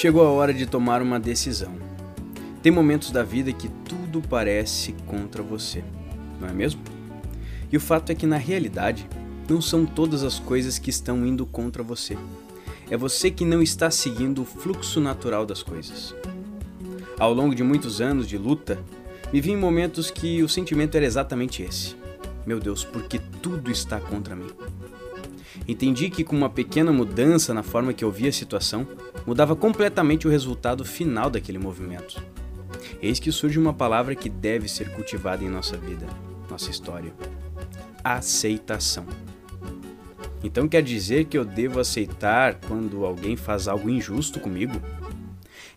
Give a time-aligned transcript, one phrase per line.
[0.00, 1.74] Chegou a hora de tomar uma decisão.
[2.62, 5.84] Tem momentos da vida que tudo parece contra você,
[6.40, 6.80] não é mesmo?
[7.70, 9.06] E o fato é que na realidade,
[9.46, 12.16] não são todas as coisas que estão indo contra você.
[12.90, 16.14] É você que não está seguindo o fluxo natural das coisas.
[17.18, 18.78] Ao longo de muitos anos de luta,
[19.30, 21.94] me vi em momentos que o sentimento era exatamente esse.
[22.46, 24.48] Meu Deus, porque tudo está contra mim.
[25.68, 28.86] Entendi que com uma pequena mudança na forma que eu via a situação,
[29.26, 32.22] mudava completamente o resultado final daquele movimento.
[33.02, 36.06] Eis que surge uma palavra que deve ser cultivada em nossa vida,
[36.50, 37.12] nossa história:
[38.02, 39.06] aceitação.
[40.42, 44.80] Então quer dizer que eu devo aceitar quando alguém faz algo injusto comigo?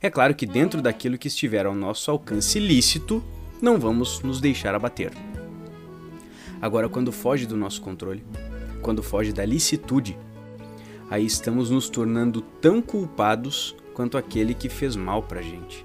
[0.01, 3.23] É claro que dentro daquilo que estiver ao nosso alcance lícito,
[3.61, 5.13] não vamos nos deixar abater.
[6.61, 8.23] Agora, quando foge do nosso controle,
[8.83, 10.15] quando foge da licitude,
[11.09, 15.83] aí estamos nos tornando tão culpados quanto aquele que fez mal pra gente.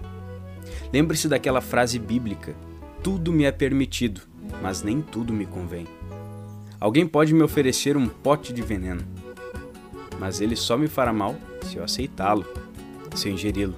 [0.92, 2.54] Lembre-se daquela frase bíblica:
[3.02, 4.20] Tudo me é permitido,
[4.60, 5.86] mas nem tudo me convém.
[6.80, 9.02] Alguém pode me oferecer um pote de veneno,
[10.18, 12.44] mas ele só me fará mal se eu aceitá-lo,
[13.14, 13.74] se eu ingeri-lo.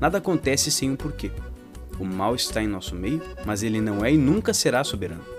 [0.00, 1.30] Nada acontece sem um porquê.
[1.98, 5.35] O mal está em nosso meio, mas ele não é e nunca será soberano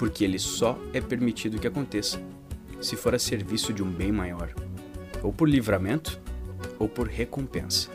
[0.00, 2.18] porque ele só é permitido que aconteça
[2.80, 4.50] se for a serviço de um bem maior,
[5.22, 6.18] ou por livramento,
[6.78, 7.90] ou por recompensa.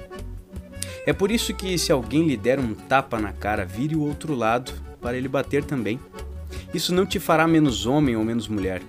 [1.03, 4.35] É por isso que, se alguém lhe der um tapa na cara, vire o outro
[4.35, 4.71] lado
[5.01, 5.99] para ele bater também.
[6.71, 8.83] Isso não te fará menos homem ou menos mulher.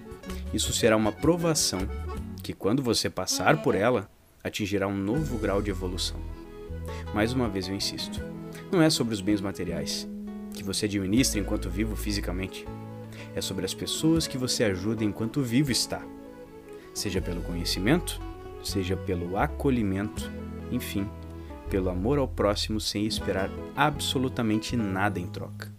[0.52, 1.88] Isso será uma provação
[2.42, 4.10] que, quando você passar por ela,
[4.44, 6.20] atingirá um novo grau de evolução.
[7.14, 8.20] Mais uma vez eu insisto:
[8.70, 10.06] não é sobre os bens materiais
[10.52, 12.66] que você administra enquanto vivo fisicamente
[13.36, 16.02] é sobre as pessoas que você ajuda enquanto vivo está.
[16.94, 18.18] Seja pelo conhecimento,
[18.64, 20.32] seja pelo acolhimento,
[20.72, 21.06] enfim,
[21.68, 25.70] pelo amor ao próximo sem esperar absolutamente nada em troca.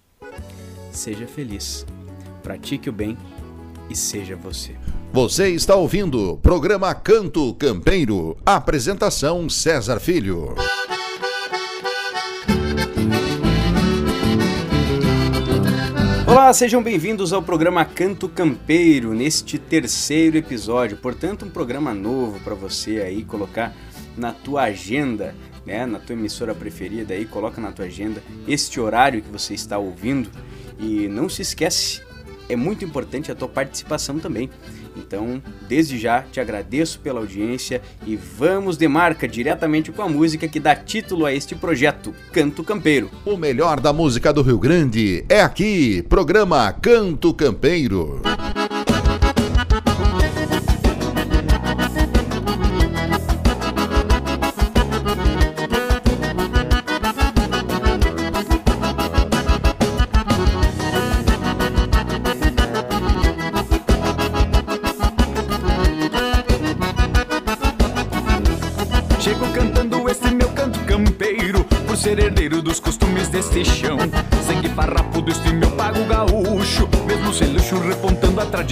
[0.91, 1.83] Seja feliz,
[2.43, 3.17] pratique o bem
[3.89, 4.75] e seja você.
[5.11, 8.37] Você está ouvindo o programa Canto Campeiro.
[8.45, 10.53] Apresentação César Filho.
[16.27, 20.97] Olá, sejam bem-vindos ao programa Canto Campeiro, neste terceiro episódio.
[20.97, 23.73] Portanto, um programa novo para você aí colocar
[24.17, 25.33] na tua agenda,
[25.65, 29.77] né, na tua emissora preferida aí, coloca na tua agenda este horário que você está
[29.77, 30.29] ouvindo
[30.77, 32.01] e não se esquece,
[32.49, 34.49] é muito importante a tua participação também.
[34.97, 40.47] Então, desde já, te agradeço pela audiência e vamos de marca diretamente com a música
[40.47, 43.09] que dá título a este projeto, Canto Campeiro.
[43.25, 48.21] O melhor da música do Rio Grande é aqui, programa Canto Campeiro.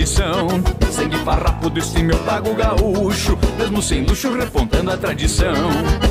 [0.05, 0.47] Tradição.
[0.91, 5.53] Sangue farrapo este meu pago gaúcho, mesmo sem luxo repontando a tradição.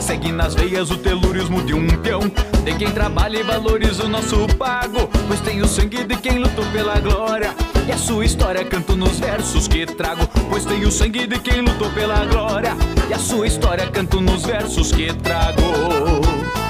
[0.00, 2.20] Segue nas veias o telurismo de um peão,
[2.64, 6.64] de quem trabalha e valoriza o nosso pago, pois tem o sangue de quem lutou
[6.66, 7.54] pela glória.
[7.86, 11.60] E a sua história canto nos versos que trago, pois tem o sangue de quem
[11.60, 12.74] lutou pela glória.
[13.08, 16.63] E a sua história canto nos versos que trago.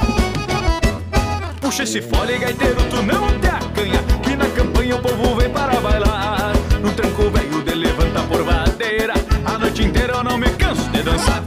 [1.74, 5.80] Puxa esse fole, gaiteiro, tu não te acanha, que na campanha o povo vem para
[5.80, 6.52] bailar.
[6.80, 9.12] No tranco velho de levanta por vadeira
[9.44, 11.42] A noite inteira eu não me canso de dançar.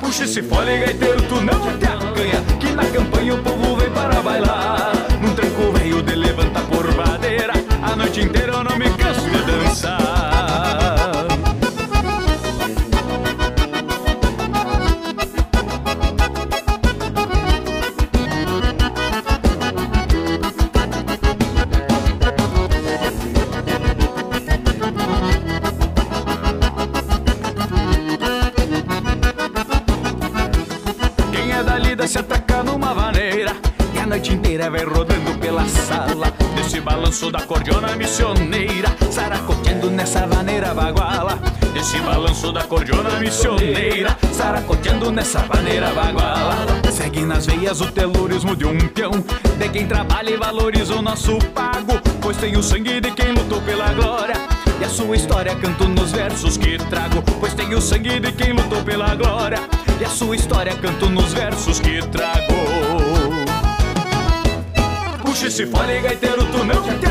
[0.00, 4.20] Puxa esse fole gaiteiro, tu não te acanha Que na campanha o povo vem para
[4.20, 4.92] bailar.
[5.22, 9.38] No tranco velho de levanta por vadeira A noite inteira eu não me canso de
[9.38, 10.09] dançar
[37.30, 41.38] da cordiona missioneira, saracoteando nessa vaneira baguala.
[41.74, 46.66] Esse balanço da cordiona missioneira, saracoteando nessa vaneira baguala.
[46.90, 49.12] Segue nas veias o telurismo de um peão,
[49.58, 53.60] de quem trabalha e valoriza o nosso pago, pois tem o sangue de quem lutou
[53.62, 54.34] pela glória.
[54.80, 58.52] E a sua história canto nos versos que trago, pois tem o sangue de quem
[58.52, 59.60] lutou pela glória.
[60.00, 62.54] E a sua história canto nos versos que trago.
[65.22, 67.06] Puxa esse fole, gaiteiro, tu não te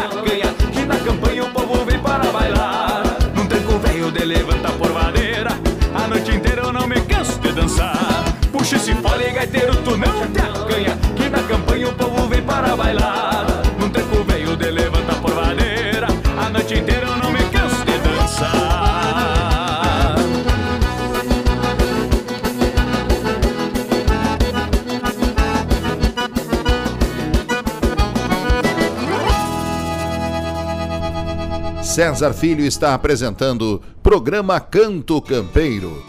[31.99, 36.01] César Filho está apresentando programa Canto Campeiro.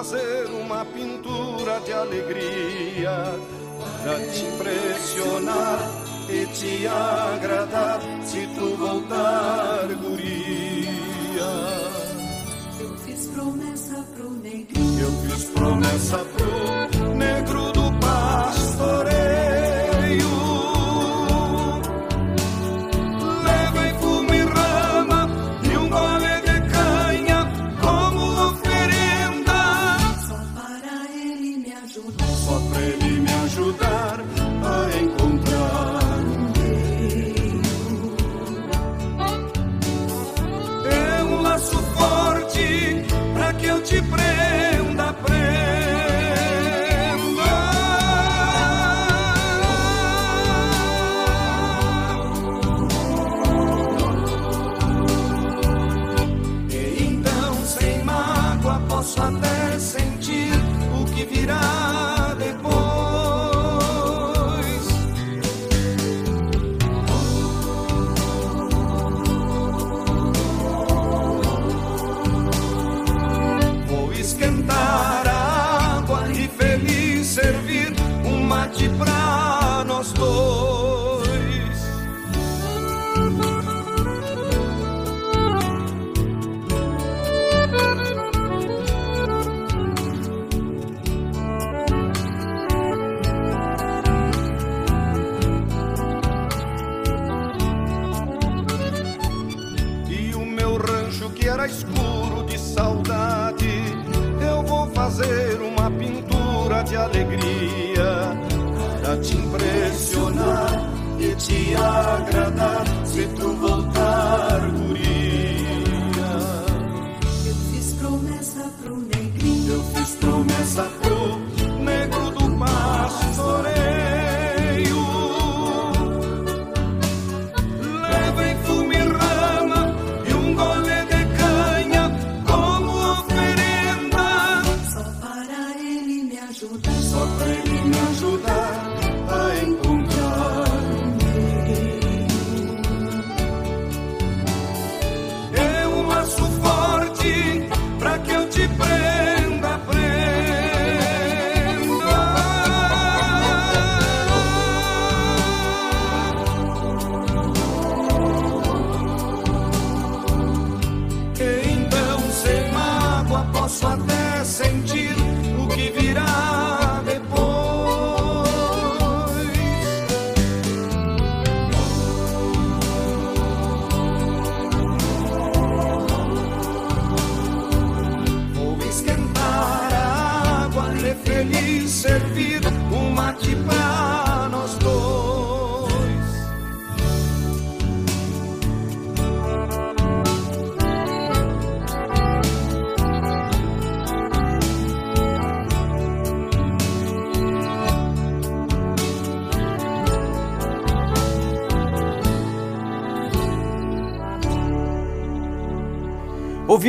[0.00, 3.10] fazer uma pintura de alegria
[4.02, 5.78] para te impressionar
[6.26, 11.50] e te agradar se tu voltar, guria.
[12.80, 15.00] Eu fiz promessa pro negrinho.
[15.00, 16.18] Eu fiz promessa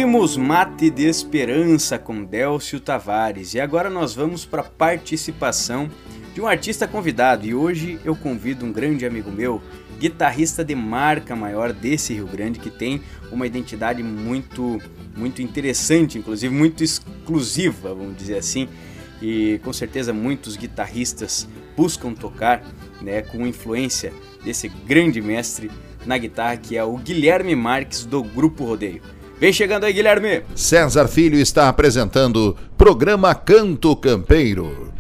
[0.02, 5.92] Ouvimos Mate de Esperança com Délcio Tavares e agora nós vamos para a participação
[6.34, 9.62] de um artista convidado e hoje eu convido um grande amigo meu,
[10.00, 14.82] guitarrista de marca maior desse Rio Grande que tem uma identidade muito
[15.16, 18.68] muito interessante, inclusive muito exclusiva, vamos dizer assim,
[19.22, 22.64] e com certeza muitos guitarristas buscam tocar,
[23.04, 24.12] né, com influência
[24.44, 25.70] desse grande mestre
[26.08, 29.21] na guitarra que é o Guilherme Marques do Grupo Rodeio.
[29.42, 30.44] Vem chegando aí, Guilherme.
[30.54, 34.94] César Filho está apresentando programa Canto Campeiro.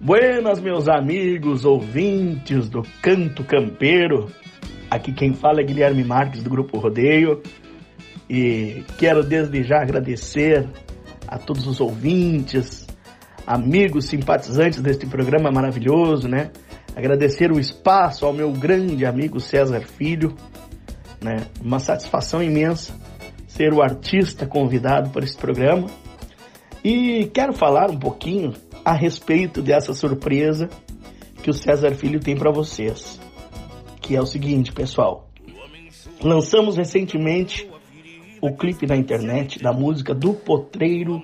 [0.00, 4.28] Buenas, meus amigos, ouvintes do Canto Campeiro.
[4.90, 7.40] Aqui quem fala é Guilherme Marques do Grupo Rodeio.
[8.28, 10.68] E quero desde já agradecer
[11.28, 12.88] a todos os ouvintes,
[13.46, 16.50] amigos, simpatizantes deste programa maravilhoso, né?
[16.96, 20.34] Agradecer o espaço ao meu grande amigo César Filho,
[21.22, 21.46] né?
[21.62, 22.92] Uma satisfação imensa
[23.58, 25.88] ser o artista convidado para esse programa.
[26.84, 30.68] E quero falar um pouquinho a respeito dessa surpresa
[31.42, 33.20] que o César Filho tem para vocês.
[34.00, 35.28] Que é o seguinte, pessoal.
[36.22, 37.68] Lançamos recentemente
[38.40, 41.20] o clipe na internet da música do Potreiro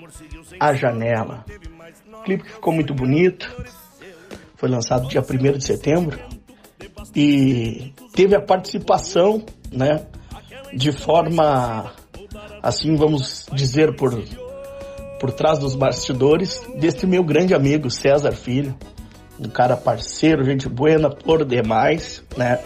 [0.58, 1.44] A Janela.
[2.18, 3.48] O clipe ficou muito bonito.
[4.56, 6.18] Foi lançado dia 1 de setembro.
[7.14, 10.04] E teve a participação, né,
[10.74, 11.94] de forma
[12.64, 14.24] assim vamos dizer por
[15.20, 18.74] por trás dos bastidores deste meu grande amigo César Filho,
[19.38, 22.58] um cara parceiro, gente boa por demais, né,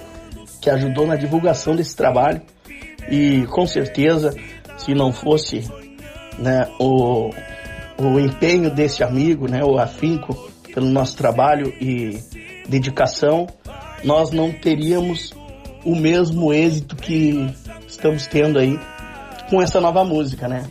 [0.60, 2.40] que ajudou na divulgação desse trabalho.
[3.10, 4.34] E com certeza
[4.76, 5.68] se não fosse,
[6.38, 7.30] né, o
[8.00, 10.32] o empenho desse amigo, né, o afinco
[10.72, 12.16] pelo nosso trabalho e
[12.68, 13.48] dedicação,
[14.04, 15.34] nós não teríamos
[15.84, 17.52] o mesmo êxito que
[17.88, 18.78] estamos tendo aí
[19.48, 20.64] com essa nova música, né?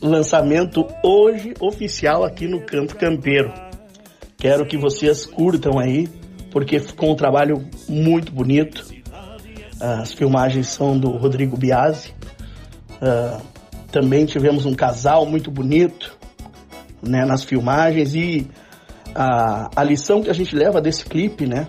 [0.00, 3.52] Lançamento hoje oficial aqui no Canto Campeiro.
[4.36, 6.08] Quero que vocês curtam aí,
[6.50, 8.86] porque ficou um trabalho muito bonito.
[9.80, 12.14] As filmagens são do Rodrigo Biasi.
[13.00, 13.42] Uh,
[13.90, 16.16] também tivemos um casal muito bonito
[17.02, 18.48] né, nas filmagens e
[19.14, 21.66] a, a lição que a gente leva desse clipe, né,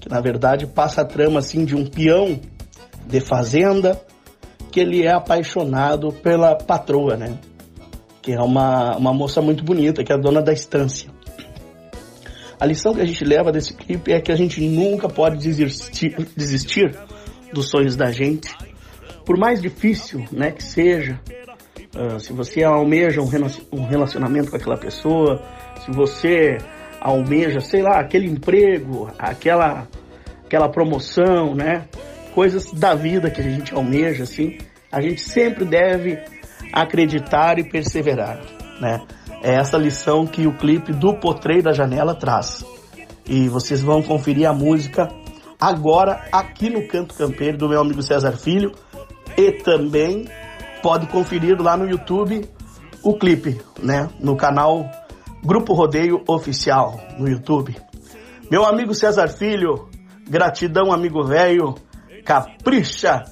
[0.00, 2.40] que na verdade passa a trama assim de um peão
[3.06, 4.00] de fazenda
[4.76, 7.38] que ele é apaixonado pela patroa, né?
[8.20, 11.08] Que é uma, uma moça muito bonita, que é a dona da estância.
[12.60, 16.14] A lição que a gente leva desse clipe é que a gente nunca pode desistir,
[16.36, 16.94] desistir
[17.54, 18.54] dos sonhos da gente,
[19.24, 21.18] por mais difícil né, que seja.
[21.96, 25.42] Uh, se você almeja um relacionamento com aquela pessoa,
[25.86, 26.58] se você
[27.00, 29.88] almeja, sei lá, aquele emprego, aquela,
[30.44, 31.88] aquela promoção, né?
[32.36, 34.58] Coisas da vida que a gente almeja, assim,
[34.92, 36.18] a gente sempre deve
[36.70, 38.38] acreditar e perseverar,
[38.78, 39.00] né?
[39.42, 42.62] É essa lição que o clipe do Potreiro da Janela traz.
[43.26, 45.08] E vocês vão conferir a música
[45.58, 48.72] agora aqui no Canto Campeiro do meu amigo César Filho
[49.34, 50.28] e também
[50.82, 52.46] pode conferir lá no YouTube
[53.02, 54.10] o clipe, né?
[54.20, 54.84] No canal
[55.42, 57.74] Grupo Rodeio Oficial no YouTube.
[58.50, 59.88] Meu amigo César Filho,
[60.28, 61.74] gratidão amigo velho
[62.26, 63.24] capricha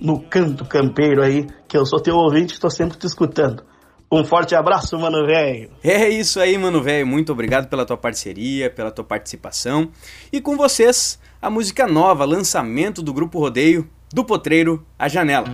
[0.00, 3.62] no canto campeiro aí, que eu sou teu ouvinte, estou sempre te escutando.
[4.10, 5.70] Um forte abraço, mano velho.
[5.84, 7.06] É isso aí, mano velho.
[7.06, 9.90] Muito obrigado pela tua parceria, pela tua participação.
[10.32, 15.48] E com vocês, a música nova, lançamento do grupo Rodeio, do Potreiro, A Janela.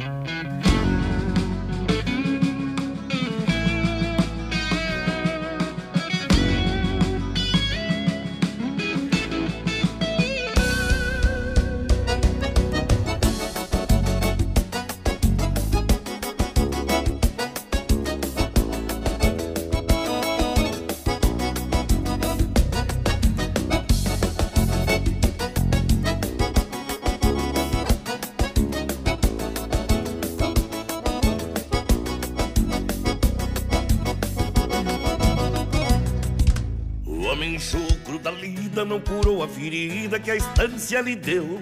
[40.94, 41.60] Estância lhe deu.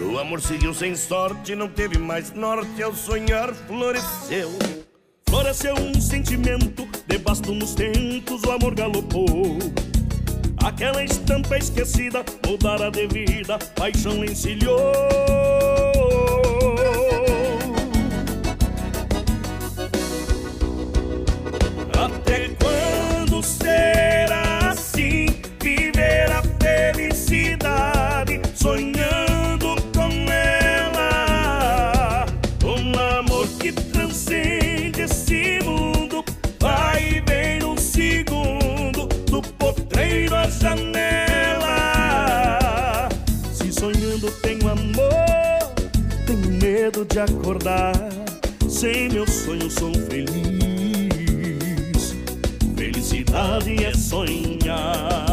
[0.00, 4.50] O amor seguiu sem sorte, não teve mais norte, ao sonhar floresceu.
[5.28, 9.58] Floresceu um sentimento, debasto nos tempos, o amor galopou.
[10.64, 15.61] Aquela estampa esquecida, mudara de vida, paixão encilhou.
[47.22, 47.92] acordar.
[48.68, 50.32] Sem meu sonho sou feliz.
[52.76, 55.31] Felicidade é sonhar.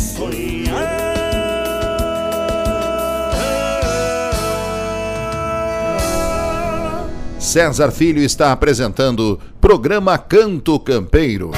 [0.00, 1.10] sonhar.
[7.38, 11.50] César Filho está apresentando programa Canto Campeiro.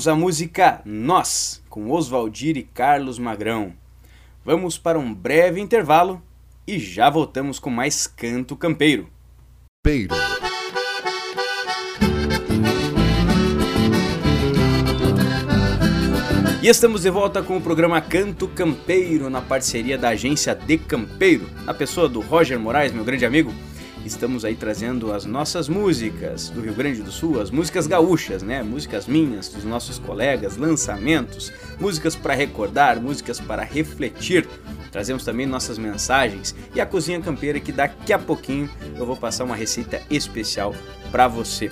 [0.00, 3.74] Ouvimos a música Nós, com Oswaldir e Carlos Magrão.
[4.42, 6.22] Vamos para um breve intervalo
[6.66, 9.10] e já voltamos com mais Canto Campeiro.
[9.82, 10.14] Peiro.
[16.62, 21.46] E estamos de volta com o programa Canto Campeiro, na parceria da agência De Campeiro,
[21.66, 23.52] na pessoa do Roger Moraes, meu grande amigo.
[24.04, 28.62] Estamos aí trazendo as nossas músicas do Rio Grande do Sul, as músicas gaúchas, né?
[28.62, 34.48] Músicas minhas, dos nossos colegas, lançamentos, músicas para recordar, músicas para refletir.
[34.90, 39.44] Trazemos também nossas mensagens e a cozinha campeira que daqui a pouquinho eu vou passar
[39.44, 40.74] uma receita especial
[41.12, 41.70] para você.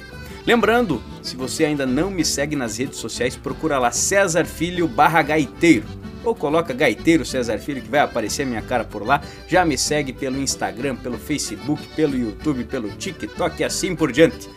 [0.49, 5.21] Lembrando, se você ainda não me segue nas redes sociais, procura lá César Filho barra
[5.21, 5.87] Gaiteiro
[6.25, 9.21] ou coloca Gaiteiro César Filho que vai aparecer minha cara por lá.
[9.47, 14.49] Já me segue pelo Instagram, pelo Facebook, pelo YouTube, pelo TikTok e assim por diante.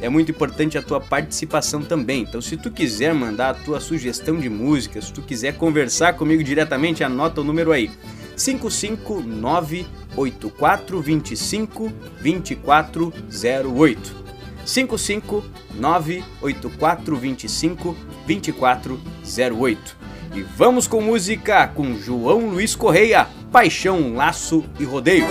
[0.00, 2.22] É muito importante a tua participação também.
[2.22, 6.44] Então, se tu quiser mandar a tua sugestão de música, se tu quiser conversar comigo
[6.44, 7.90] diretamente, anota o número aí.
[8.36, 9.86] 559
[14.64, 15.62] 8425 2408.
[15.72, 17.96] 559 8425
[18.26, 19.96] 2408.
[20.34, 25.26] E vamos com música com João Luiz Correia, Paixão, Laço e Rodeio.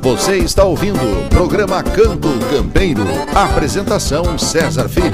[0.00, 3.02] Você está ouvindo o programa Canto Campeiro.
[3.34, 5.10] Apresentação César Filho.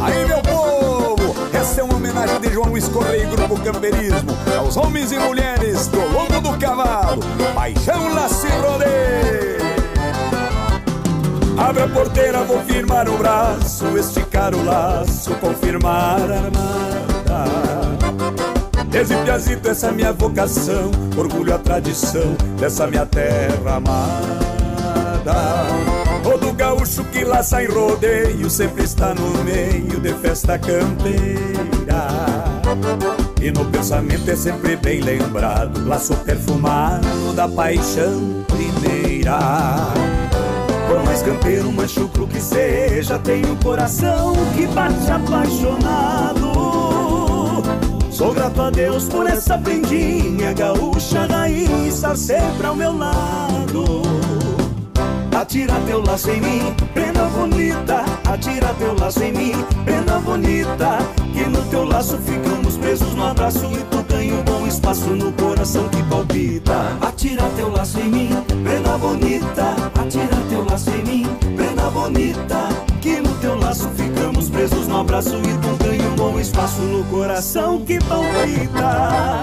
[0.00, 4.36] Aí, meu povo, essa é uma homenagem de João Luiz Correia e Grupo Campeirismo
[4.72, 7.20] aos homens e mulheres do lombo do cavalo.
[7.54, 8.52] Paixão, laço e.
[11.60, 17.44] Abre a porteira, vou firmar o braço, esticar o laço, confirmar a armada.
[18.88, 25.34] Desde piazito essa é minha vocação, orgulho a tradição dessa minha terra amada.
[26.22, 32.41] Todo gaúcho que laça em rodeio sempre está no meio de festa campeira.
[33.40, 39.38] E no pensamento é sempre bem lembrado, laço perfumado da paixão primeira.
[40.88, 46.52] Por mais campeiro, mais chucro que seja, tem um coração que bate apaixonado.
[48.10, 54.02] Sou grato a Deus por essa prendinha gaúcha raiz estar sempre ao meu lado.
[55.42, 58.04] Atira teu laço em mim, prenda bonita.
[58.30, 59.52] Atira teu laço em mim,
[59.84, 60.98] prenda bonita.
[61.32, 65.32] Que no teu laço ficamos presos no abraço e tu ganha um bom espaço no
[65.32, 66.96] coração que palpita.
[67.00, 68.30] Atira teu laço em mim,
[68.62, 69.74] prenda bonita.
[70.00, 71.26] Atira teu laço em mim,
[71.56, 72.68] prenda bonita.
[73.00, 77.02] Que no teu laço ficamos presos no abraço e tu ganha um bom espaço no
[77.06, 79.42] coração que palpita.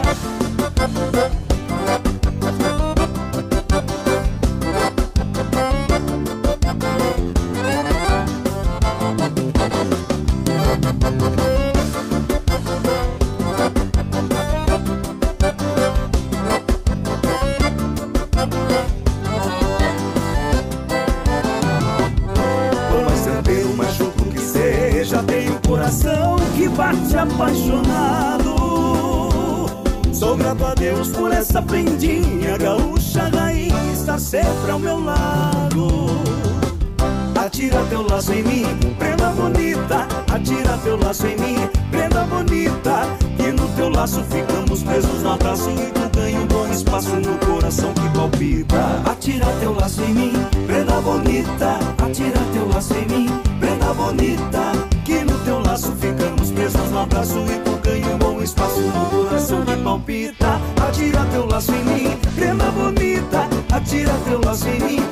[38.29, 38.65] Laço em mim,
[38.97, 40.07] prenda bonita.
[40.31, 43.07] Atira teu laço em mim, prenda bonita.
[43.37, 47.37] Que no teu laço ficamos presos no abraço e tu ganha um bom espaço no
[47.39, 49.01] coração que palpita.
[49.05, 50.33] Atira teu laço em mim,
[50.67, 51.79] prenda bonita.
[51.97, 54.71] Atira teu laço em mim, prenda bonita.
[55.03, 59.05] Que no teu laço ficamos presos no abraço e tu ganha um bom espaço no
[59.09, 60.61] coração que palpita.
[60.87, 63.47] Atira teu laço em mim, prenda bonita.
[63.71, 65.08] Atira teu laço em mim,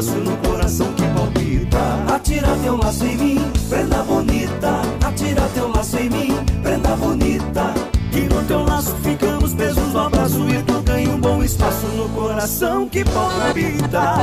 [0.00, 2.14] espaço no coração que palpita.
[2.14, 4.80] Atira teu laço em mim, prenda bonita.
[5.06, 7.74] Atira teu laço em mim, prenda bonita.
[8.10, 12.08] Que no teu laço ficamos presos no abraço e tu ganha um bom espaço no
[12.08, 14.14] coração que palpita.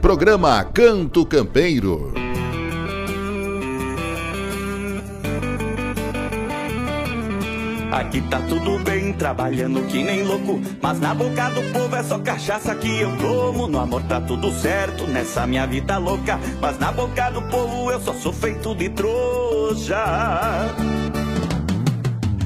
[0.00, 2.15] Programa Canto Campeiro.
[8.06, 10.60] Aqui tá tudo bem, trabalhando que nem louco.
[10.80, 13.66] Mas na boca do povo é só cachaça que eu tomo.
[13.66, 16.38] No amor tá tudo certo nessa minha vida louca.
[16.60, 19.96] Mas na boca do povo eu só sou feito de trouxa.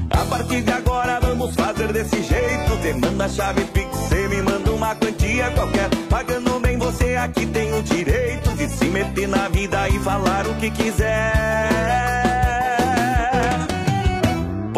[0.09, 2.81] A partir de agora vamos fazer desse jeito.
[2.81, 5.89] Te manda a chave Pix, cê me manda uma quantia qualquer.
[6.09, 10.55] Pagando bem você aqui tem o direito de se meter na vida e falar o
[10.55, 12.20] que quiser.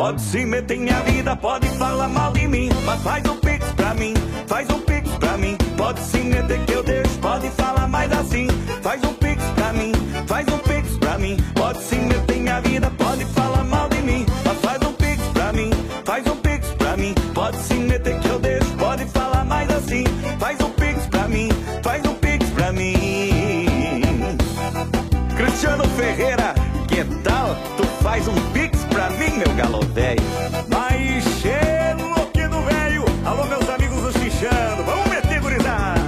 [0.03, 3.65] Pode se meter em minha vida, pode falar mal de mim, mas faz um pix
[3.71, 4.13] pra mim,
[4.47, 5.55] faz um pix pra mim.
[5.77, 8.47] Pode se meter que eu deixo, pode falar mais assim,
[8.81, 9.93] faz um pix pra mim,
[10.27, 11.37] faz um pix pra mim.
[11.55, 15.23] Pode se meter em minha vida, pode falar mal de mim, mas faz um pix
[15.33, 15.71] pra mim,
[16.03, 17.15] faz um pix pra mim.
[17.33, 20.03] Pode se meter que eu deixo, pode falar mais assim,
[20.37, 21.47] faz um pix pra mim,
[21.81, 24.35] faz um pix pra mim.
[25.37, 26.53] Cristiano Ferreira,
[26.89, 27.82] que tal?
[28.03, 30.21] Faz um pix pra mim, meu galo velho.
[30.67, 33.05] Mas cheiro que do velho.
[33.25, 34.83] Alô, meus amigos do Xixando.
[34.85, 36.01] Vamos meter, gurizada.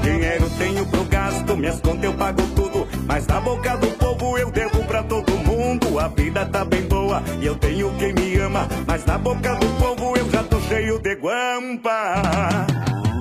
[0.00, 2.86] Dinheiro tenho pro gasto, minhas contas eu pago tudo.
[3.04, 5.98] Mas na boca do povo eu devo pra todo mundo.
[5.98, 8.68] A vida tá bem boa e eu tenho quem me ama.
[8.86, 12.22] Mas na boca do povo eu já tô cheio de guampa.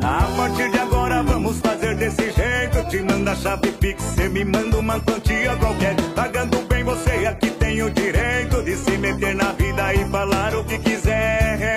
[0.03, 2.87] A partir de agora vamos fazer desse jeito.
[2.89, 5.95] Te manda a chave Pix, cê me manda uma quantia qualquer.
[6.15, 10.63] Pagando bem você aqui tem o direito de se meter na vida e falar o
[10.65, 11.71] que quiser.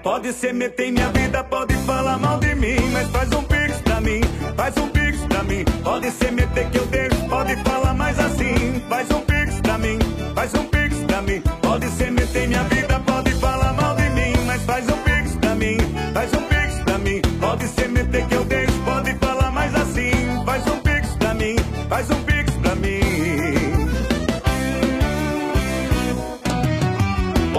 [0.00, 3.80] Pode se meter em minha vida, pode falar mal de mim, mas faz um pix
[3.80, 4.20] pra mim,
[4.56, 5.64] faz um pix pra mim.
[5.82, 9.98] Pode se meter que eu deixo, pode falar mais assim, faz um pix pra mim,
[10.32, 11.42] faz um pix pra mim.
[11.62, 13.72] Pode se meter em minha vida, pode falar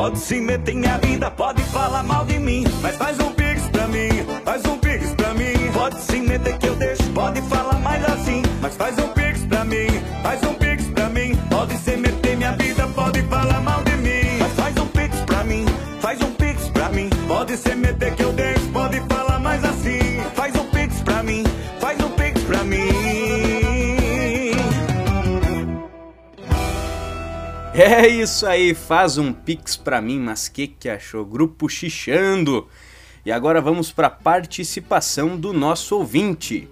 [0.05, 3.63] Pode se meter em minha vida, pode falar mal de mim, mas faz um pix
[3.69, 4.09] pra mim,
[4.45, 5.71] faz um pix pra mim.
[5.73, 9.65] Pode se meter que eu deixo, pode falar mais assim, mas faz um pix pra
[9.65, 9.87] mim,
[10.21, 11.35] faz um pix pra mim.
[11.49, 15.19] Pode se meter em minha vida, pode falar mal de mim, mas faz um pix
[15.21, 15.65] pra mim,
[15.99, 17.09] faz um pix pra mim.
[17.27, 20.04] Pode se meter que eu deixo, pode falar mais assim,
[27.77, 31.25] É isso aí, faz um pix pra mim, mas que que achou?
[31.25, 32.67] Grupo Xixando.
[33.25, 36.69] E agora vamos pra participação do nosso ouvinte.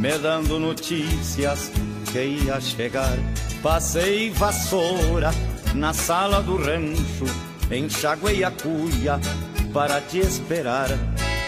[0.00, 1.70] me dando notícias
[2.10, 3.16] que ia chegar.
[3.62, 5.30] Passei vassoura
[5.74, 7.24] na sala do rancho,
[7.70, 9.20] enxaguei a cuia
[9.72, 10.88] para te esperar.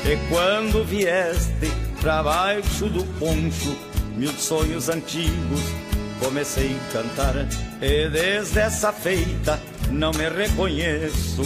[0.04, 1.70] E quando vieste
[2.00, 3.76] pra baixo do poncho,
[4.16, 5.60] mil sonhos antigos
[6.18, 7.34] comecei a cantar.
[7.80, 11.42] E desde essa feita não me reconheço,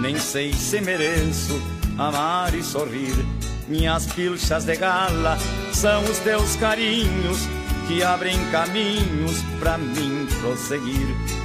[0.00, 1.60] nem sei se mereço
[1.96, 3.14] amar e sorrir.
[3.68, 5.38] Minhas pilchas de gala
[5.72, 7.46] são os teus carinhos
[7.88, 11.37] que abrem caminhos pra mim prosseguir.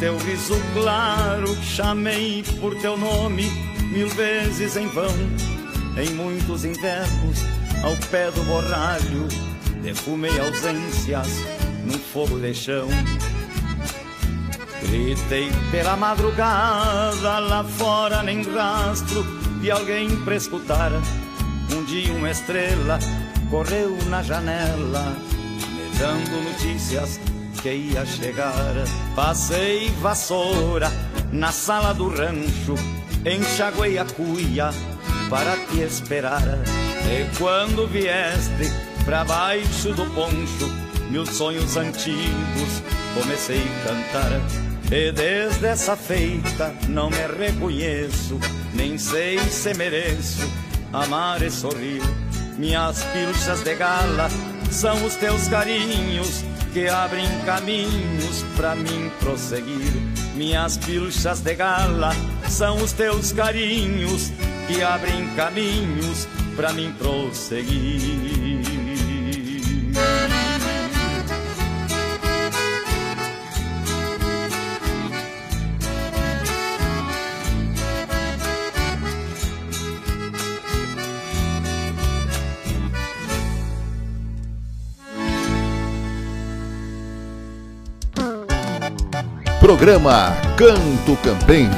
[0.00, 3.50] Teu riso claro, chamei por teu nome
[3.92, 5.14] mil vezes em vão.
[5.98, 7.44] Em muitos invernos,
[7.84, 9.28] ao pé do borralho,
[9.82, 11.28] defumei ausências
[11.84, 12.88] num fogo de chão.
[14.82, 19.22] Gritei pela madrugada, lá fora nem rastro
[19.60, 20.90] de alguém pra escutar.
[21.72, 22.98] Um dia uma estrela
[23.50, 25.14] correu na janela,
[25.74, 27.20] me dando notícias
[27.62, 28.74] que ia chegar.
[29.14, 30.90] Passei vassoura
[31.32, 32.74] na sala do rancho,
[33.24, 34.70] enxaguei a cuia
[35.28, 36.42] para te esperar.
[37.06, 38.70] E quando vieste
[39.04, 40.68] pra baixo do poncho,
[41.10, 42.82] meus sonhos antigos
[43.14, 44.40] comecei a cantar.
[44.92, 48.38] E desde essa feita não me reconheço,
[48.74, 50.50] nem sei se mereço
[50.92, 52.02] amar e sorrir.
[52.58, 54.28] Minhas pilchas de gala
[54.70, 59.92] são os teus carinhos que abrem caminhos para mim prosseguir.
[60.34, 62.12] Minhas pilchas de gala
[62.48, 64.32] são os teus carinhos
[64.66, 68.79] que abrem caminhos para mim prosseguir.
[89.70, 91.70] Programa Canto Campeiro.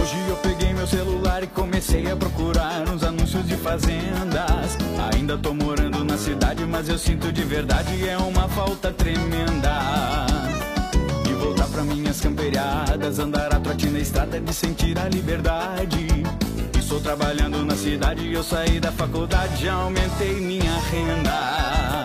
[0.00, 4.78] Hoje eu peguei meu celular e comecei a procurar uns anúncios de fazendas.
[5.12, 10.41] Ainda tô morando na cidade, mas eu sinto de verdade é uma falta tremenda
[11.84, 16.06] minhas camperiadas, andar a trote na estrada de sentir a liberdade.
[16.78, 22.01] Estou trabalhando na cidade, eu saí da faculdade, aumentei minha renda.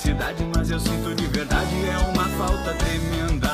[0.00, 3.50] Cidade, mas eu sinto de verdade é uma falta tremenda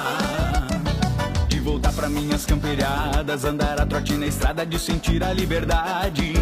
[1.67, 6.33] voltar pra minhas camperiadas, andar a trote na estrada de sentir a liberdade.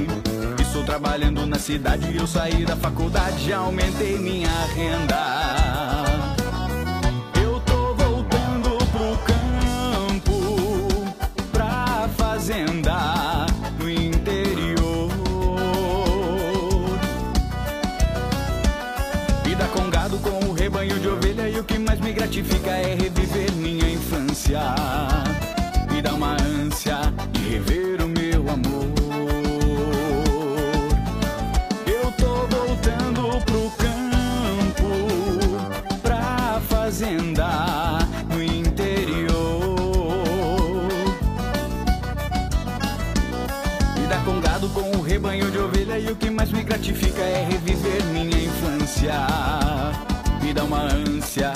[0.61, 6.04] Estou trabalhando na cidade, eu saí da faculdade, já aumentei minha renda.
[25.91, 26.99] Me dá uma ânsia
[27.33, 28.89] de rever o meu amor.
[31.87, 34.91] Eu tô voltando pro campo,
[36.03, 37.99] pra fazenda
[38.29, 39.35] no interior.
[43.97, 47.47] Me com gado, com o rebanho de ovelha e o que mais me gratifica é
[47.51, 49.27] reviver minha infância.
[50.43, 51.53] Me dá uma ânsia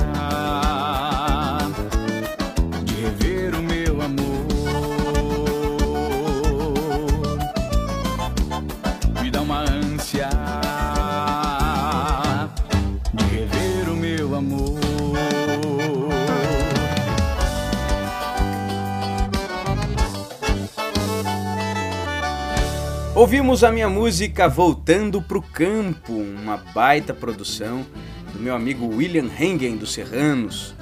[23.18, 27.84] Ouvimos a minha música Voltando pro Campo, uma baita produção
[28.32, 30.72] do meu amigo William Hengen dos Serranos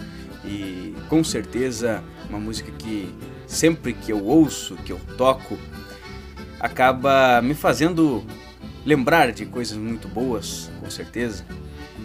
[0.45, 3.09] e com certeza uma música que
[3.47, 5.57] sempre que eu ouço, que eu toco,
[6.61, 8.23] acaba me fazendo
[8.85, 11.43] lembrar de coisas muito boas, com certeza,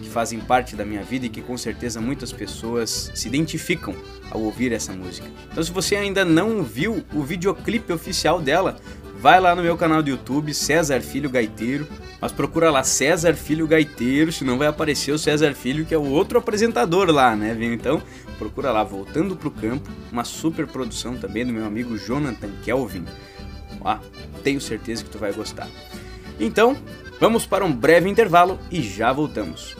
[0.02, 3.94] que fazem parte da minha vida e que com certeza muitas pessoas se identificam
[4.30, 5.28] ao ouvir essa música.
[5.50, 8.80] Então, se você ainda não viu o videoclipe oficial dela,
[9.22, 11.86] vai lá no meu canal do YouTube, César Filho Gaiteiro,
[12.20, 16.10] mas procura lá César Filho Gaiteiro, senão vai aparecer o César Filho, que é o
[16.10, 17.56] outro apresentador lá, né?
[17.60, 18.02] Então,
[18.36, 23.04] procura lá, Voltando pro Campo, uma super produção também do meu amigo Jonathan Kelvin.
[23.84, 24.00] Ah,
[24.42, 25.68] tenho certeza que tu vai gostar.
[26.40, 26.76] Então,
[27.20, 29.76] vamos para um breve intervalo e já voltamos.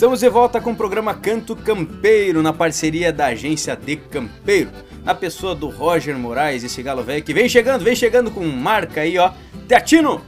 [0.00, 4.70] Estamos de volta com o programa Canto Campeiro, na parceria da agência de Campeiro,
[5.04, 9.02] na pessoa do Roger Moraes, esse galo velho que vem chegando, vem chegando com marca
[9.02, 9.30] aí, ó.
[9.68, 10.22] Teatino!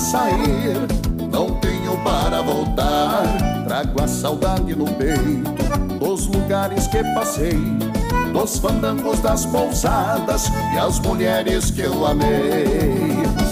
[0.00, 0.76] Sair,
[1.30, 3.22] não tenho para voltar.
[3.66, 5.50] Trago a saudade no peito
[5.98, 7.58] dos lugares que passei,
[8.32, 12.64] dos fandangos das pousadas e as mulheres que eu amei.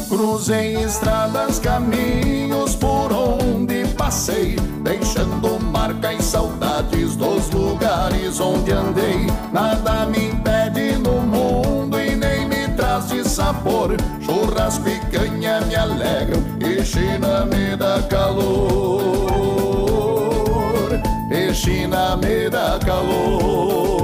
[0.09, 9.26] Cruzei estradas, caminhos por onde passei, deixando marca e saudades dos lugares onde andei.
[9.53, 13.94] Nada me impede no mundo e nem me traz de sabor.
[14.59, 18.51] Churrasco e canha me alegram e China me dá calor.
[21.31, 23.97] E China me dá calor.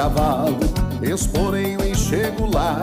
[0.00, 0.56] Cavalo,
[1.02, 2.80] esporeio e chego lá.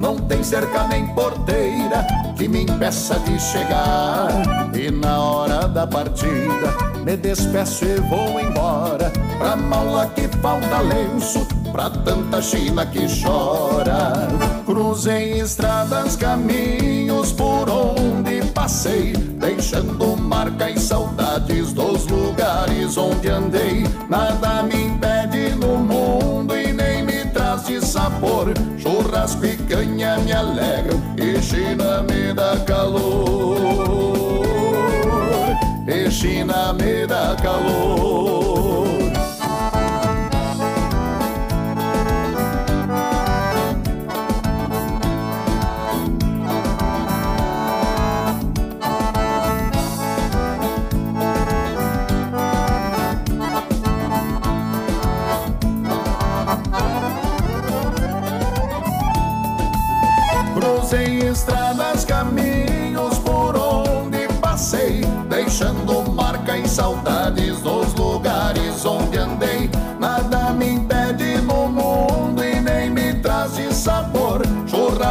[0.00, 2.06] Não tem cerca nem porteira
[2.36, 4.30] que me impeça de chegar.
[4.72, 6.72] E na hora da partida,
[7.04, 9.10] me despeço e vou embora.
[9.38, 14.28] Pra maula que falta lenço, pra tanta China que chora.
[14.64, 23.84] Cruzei estradas, caminhos por onde passei, deixando marca e saudades dos lugares onde andei.
[24.08, 24.91] Nada me
[29.52, 33.62] Churrasco e canha me alegram e China me dá calor.
[35.86, 38.51] E China me dá calor.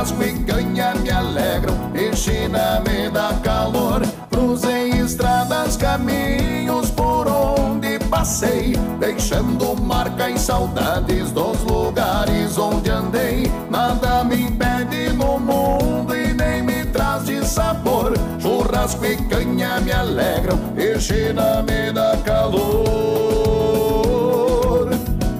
[0.02, 4.02] Churrasco e canha me alegram e China me dá calor.
[4.32, 13.52] Cruzei estradas, caminhos por onde passei, deixando marca e saudades dos lugares onde andei.
[13.70, 18.14] Nada me impede no mundo e nem me traz de sabor.
[18.41, 23.30] Churrasco e canha me alegram e China me dá calor.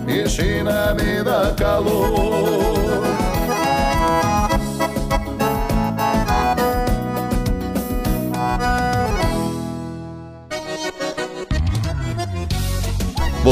[0.08, 2.31] E China me dá calor.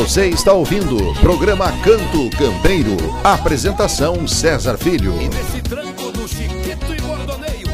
[0.09, 2.97] Você está ouvindo o programa Canto Campeiro.
[3.23, 5.13] Apresentação César Filho.
[5.21, 7.67] E nesse tranco do chiquito e bordoneio,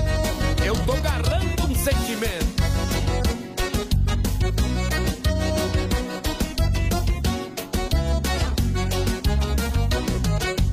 [0.66, 2.46] eu tô agarrando um sentimento.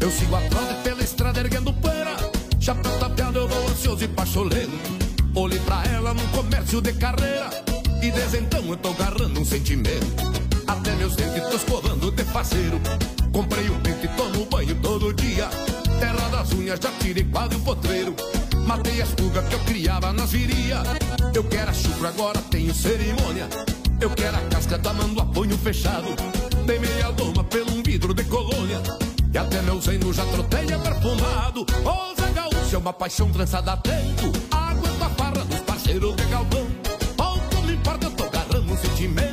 [0.01, 2.17] Eu sigo a trote pela estrada erguendo poeira,
[2.59, 4.73] chapéu tapeado eu vou ansioso e pacholento.
[5.33, 7.51] Olhei pra ela num comércio de carreira,
[8.03, 10.52] e desde então eu tô agarrando um sentimento.
[11.03, 12.81] Meus dentes tô escovando de parceiro.
[13.33, 15.49] Comprei um pente tomo banho todo dia.
[15.99, 18.15] Terra das unhas, já tirei quase um potreiro.
[18.65, 20.81] Matei as pulgas que eu criava nas viria.
[21.35, 23.49] Eu quero a chucra, agora tenho cerimônia.
[24.01, 26.07] Eu quero a Zé tomando apanho fechado.
[26.67, 28.81] Dei meia loma pelo um vidro de colônia.
[29.35, 31.67] E até meu zeno já troteia perfumado.
[31.85, 34.31] Ô Zé Gaúcho é uma paixão trançada a tempo.
[34.53, 36.69] Aguento a farra dos parceiros de galpão.
[37.17, 39.32] Pouco me importa, eu tô agarrando um sentimento.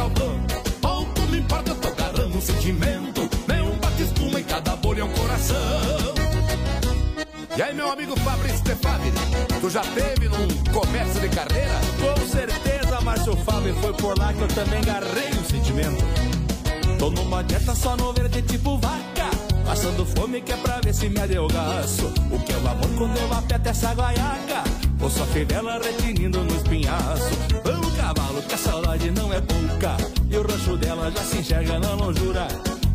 [0.00, 0.40] Galpão.
[0.80, 3.28] Pouco me importa, tô agarrando um sentimento.
[3.46, 6.14] Meu bate-espuma em cada bolha é um coração.
[7.56, 9.12] E aí, meu amigo Fabrício Fabri,
[9.60, 11.80] tu já teve num comércio de carreira?
[12.00, 16.02] Com certeza, Márcio Fábio, foi por lá que eu também garrei um sentimento.
[16.98, 19.28] Tô numa dieta só no verde tipo vaca,
[19.66, 22.06] passando fome que é pra ver se me adelgaço.
[22.30, 24.79] O que é o amor quando eu aperto essa guaiaca?
[25.02, 27.30] Ou só fivela retinindo no espinhaço.
[27.64, 29.96] Vamos, cavalo, que a saudade não é pouca,
[30.30, 32.46] e o rancho dela já se enxerga na lonjura.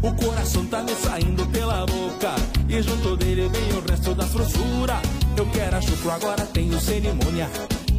[0.06, 2.36] O coração tá me saindo pela boca.
[2.70, 5.02] E junto dele vem o resto da frouxura.
[5.36, 7.50] Eu quero a chucro, agora tenho cerimônia.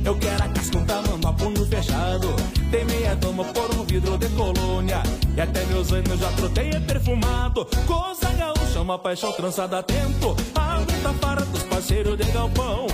[0.04, 2.28] Eu quero a casca, um tamanho a punho fechado.
[2.70, 5.02] Tem meia doma por um vidro de colônia.
[5.36, 7.66] E até meus anos já trotei é perfumado.
[7.86, 10.36] Coisa gaúcha, uma paixão trançada a tempo.
[10.54, 12.86] A luta para dos parceiros de galpão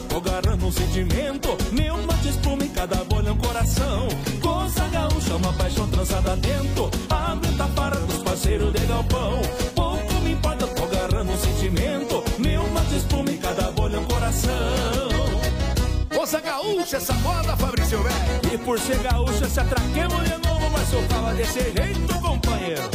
[0.00, 1.56] Tô agarrando um sentimento.
[1.72, 4.08] Meu mate espuma em cada bolha um coração.
[4.42, 9.40] Coisa gaúcha, uma paixão trançada a tempo Aguenta para dos parceiros de galpão.
[9.74, 12.24] Pouco me importa, tô agarrando um sentimento.
[12.38, 15.08] Meu mate espuma em cada bolha um coração.
[16.14, 18.54] Moça gaúcha, essa moda, Fabrício Velho.
[18.54, 22.90] E por ser gaúcha, se atraquemos de novo Mas eu desse jeito, companheiro.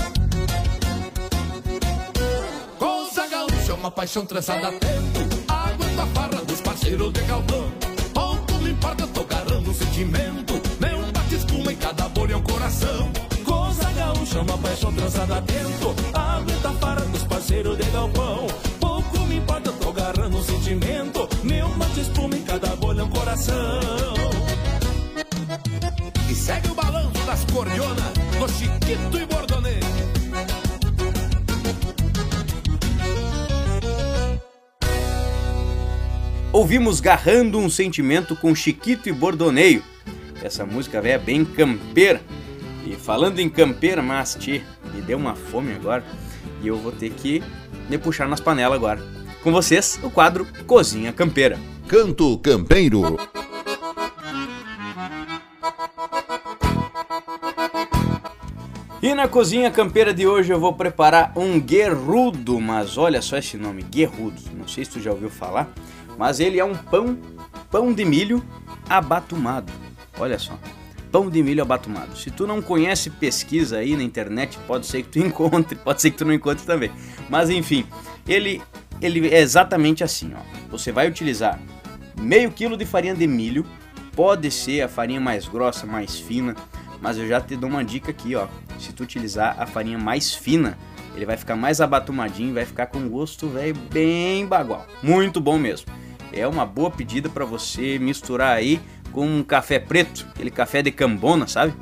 [2.78, 7.72] Coisa gaúcha, uma paixão trançada a tempo Aguenta a farra dos parceiros de galpão.
[8.14, 10.54] Pouco me importa, tô agarrando um sentimento.
[10.80, 13.12] Meu bate-espuma em cada bolha é um coração.
[13.46, 18.48] Coisa gaúcha, uma paixão trançada a tempo Aguenta a farra dos parceiros de galpão.
[18.80, 21.30] Pouco me importa, tô agarrando sentimento.
[21.44, 23.80] Meu mate espuma em cada bolha é um coração.
[26.30, 30.19] E segue o balanço das cordionas No Chiquito e Bordonê
[36.52, 39.84] Ouvimos Garrando um Sentimento com Chiquito e Bordoneio.
[40.42, 42.22] Essa música é bem campeira.
[42.88, 46.04] E falando em campeira, mas tchê, me deu uma fome agora.
[46.64, 47.44] E eu vou ter que
[47.88, 49.00] me puxar nas panelas agora.
[49.44, 51.60] Com vocês, o quadro Cozinha Campeira.
[51.88, 53.18] Canto Campeiro.
[59.02, 63.56] E na cozinha campeira de hoje eu vou preparar um guerrudo, mas olha só esse
[63.56, 64.42] nome, guerrudo.
[64.54, 65.72] Não sei se tu já ouviu falar,
[66.20, 67.18] mas ele é um pão,
[67.72, 68.44] pão de milho
[68.90, 69.72] abatumado.
[70.20, 70.60] Olha só,
[71.10, 72.18] pão de milho abatumado.
[72.18, 76.12] Se tu não conhece, pesquisa aí na internet, pode ser que tu encontre, pode ser
[76.12, 76.92] que tu não encontre também.
[77.30, 77.86] Mas enfim,
[78.28, 78.62] ele,
[79.02, 80.42] ele é exatamente assim, ó.
[80.70, 81.58] Você vai utilizar
[82.20, 83.66] meio quilo de farinha de milho,
[84.14, 86.54] pode ser a farinha mais grossa, mais fina,
[87.00, 88.50] mas eu já te dou uma dica aqui, ó.
[88.78, 90.78] Se tu utilizar a farinha mais fina,
[91.16, 94.86] ele vai ficar mais abatumadinho, vai ficar com gosto, velho, bem bagual.
[95.02, 95.99] Muito bom mesmo.
[96.32, 98.80] É uma boa pedida para você misturar aí
[99.12, 101.74] com um café preto, aquele café de cambona, sabe?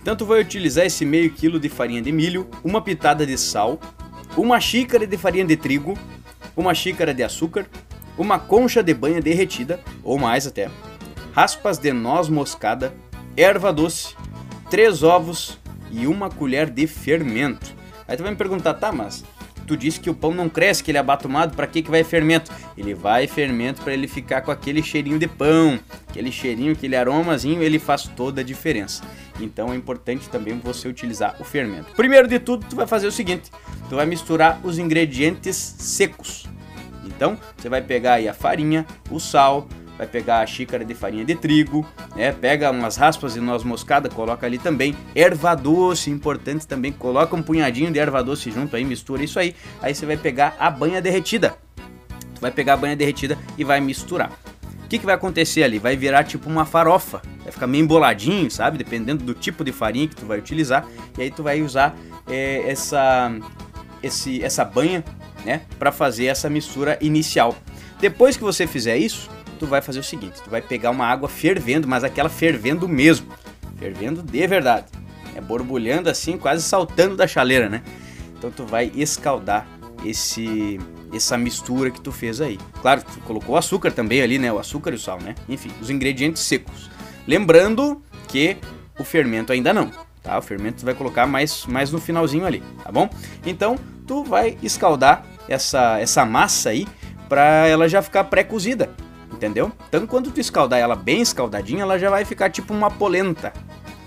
[0.00, 3.80] Então tu vai utilizar esse meio quilo de farinha de milho, uma pitada de sal,
[4.36, 5.98] uma xícara de farinha de trigo,
[6.56, 7.66] uma xícara de açúcar,
[8.16, 10.70] uma concha de banha derretida, ou mais até,
[11.32, 12.94] raspas de noz moscada,
[13.36, 14.14] erva doce,
[14.70, 15.58] três ovos
[15.90, 17.74] e uma colher de fermento.
[18.06, 19.24] Aí tu vai me perguntar, tá, mas
[19.66, 22.04] tu disse que o pão não cresce, que ele é abatumado, para que que vai
[22.04, 22.52] fermento?
[22.76, 27.62] Ele vai fermento para ele ficar com aquele cheirinho de pão, aquele cheirinho, aquele aromazinho,
[27.62, 29.02] ele faz toda a diferença.
[29.40, 31.92] Então é importante também você utilizar o fermento.
[31.94, 33.50] Primeiro de tudo, tu vai fazer o seguinte,
[33.88, 36.46] tu vai misturar os ingredientes secos.
[37.04, 41.24] Então, você vai pegar aí a farinha, o sal, vai pegar a xícara de farinha
[41.24, 42.32] de trigo, né?
[42.32, 44.94] Pega umas raspas de noz moscada, coloca ali também.
[45.14, 49.54] Erva doce, importante também, coloca um punhadinho de erva doce junto aí, mistura isso aí.
[49.80, 51.56] Aí você vai pegar a banha derretida.
[52.40, 54.30] Vai pegar a banha derretida e vai misturar.
[54.84, 55.80] O que, que vai acontecer ali?
[55.80, 57.20] Vai virar tipo uma farofa.
[57.42, 58.78] Vai ficar meio emboladinho, sabe?
[58.78, 60.86] Dependendo do tipo de farinha que tu vai utilizar.
[61.18, 61.96] E aí tu vai usar
[62.28, 63.32] é, essa,
[64.00, 65.04] esse, essa banha,
[65.44, 65.62] né?
[65.76, 67.56] Para fazer essa mistura inicial.
[67.98, 71.28] Depois que você fizer isso, tu vai fazer o seguinte: tu vai pegar uma água
[71.28, 73.26] fervendo, mas aquela fervendo mesmo,
[73.78, 74.86] fervendo de verdade,
[75.34, 77.82] é borbulhando assim, quase saltando da chaleira, né?
[78.36, 79.66] Então tu vai escaldar
[80.04, 80.78] esse
[81.12, 82.58] essa mistura que tu fez aí.
[82.82, 84.52] Claro, tu colocou açúcar também ali, né?
[84.52, 85.34] O açúcar e o sal, né?
[85.48, 86.90] Enfim, os ingredientes secos.
[87.26, 88.56] Lembrando que
[88.98, 89.90] o fermento ainda não,
[90.22, 90.38] tá?
[90.38, 93.08] O fermento tu vai colocar mais, mais no finalzinho ali, tá bom?
[93.44, 93.76] Então,
[94.06, 96.86] tu vai escaldar essa, essa massa aí
[97.28, 98.90] pra ela já ficar pré-cozida,
[99.36, 99.70] entendeu?
[99.88, 103.52] Então quando tu escaldar ela bem escaldadinha, ela já vai ficar tipo uma polenta.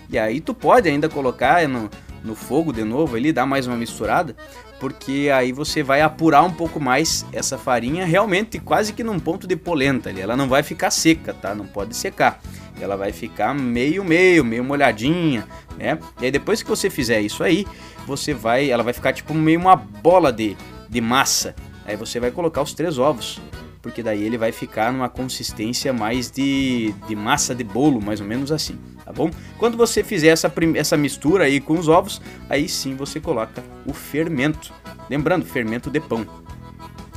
[0.09, 1.89] E aí tu pode ainda colocar no,
[2.23, 4.35] no fogo de novo ali, dar mais uma misturada,
[4.79, 9.45] porque aí você vai apurar um pouco mais essa farinha realmente quase que num ponto
[9.45, 10.19] de polenta ali.
[10.19, 11.53] Ela não vai ficar seca, tá?
[11.53, 12.41] Não pode secar.
[12.81, 15.45] Ela vai ficar meio meio, meio molhadinha,
[15.77, 15.99] né?
[16.19, 17.67] E aí depois que você fizer isso aí,
[18.07, 20.57] você vai, ela vai ficar tipo meio uma bola de,
[20.89, 21.53] de massa.
[21.85, 23.39] Aí você vai colocar os três ovos,
[23.81, 28.27] porque daí ele vai ficar numa consistência mais de, de massa de bolo, mais ou
[28.27, 29.31] menos assim, tá bom?
[29.57, 33.93] Quando você fizer essa, essa mistura aí com os ovos, aí sim você coloca o
[33.93, 34.73] fermento.
[35.09, 36.25] Lembrando, fermento de pão.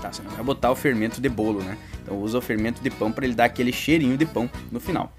[0.00, 1.76] Tá, você não vai botar o fermento de bolo, né?
[2.02, 5.12] Então usa o fermento de pão para ele dar aquele cheirinho de pão no final.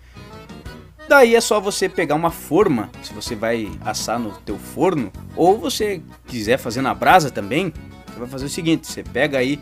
[1.08, 5.58] Daí é só você pegar uma forma, se você vai assar no teu forno, ou
[5.58, 7.74] você quiser fazer na brasa também,
[8.08, 9.60] você vai fazer o seguinte, você pega aí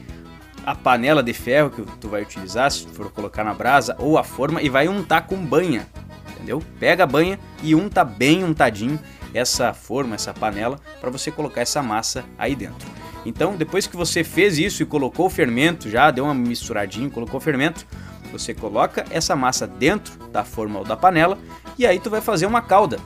[0.65, 4.23] a panela de ferro que tu vai utilizar, se for colocar na brasa, ou a
[4.23, 5.87] forma, e vai untar com banha,
[6.35, 6.61] entendeu?
[6.79, 8.99] Pega a banha e unta bem untadinho
[9.33, 12.87] essa forma, essa panela, para você colocar essa massa aí dentro.
[13.25, 17.37] Então, depois que você fez isso e colocou o fermento, já deu uma misturadinha, colocou
[17.37, 17.85] o fermento,
[18.31, 21.37] você coloca essa massa dentro da forma ou da panela
[21.77, 22.97] e aí tu vai fazer uma calda.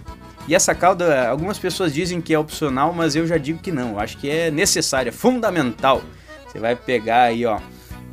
[0.47, 3.93] E essa calda, algumas pessoas dizem que é opcional, mas eu já digo que não.
[3.93, 6.03] Eu acho que é necessária, fundamental.
[6.55, 7.59] Você vai pegar aí, ó,